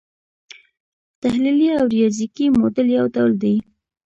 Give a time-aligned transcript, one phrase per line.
[1.21, 3.55] تحلیلي او ریاضیکي موډل یو ډول دی.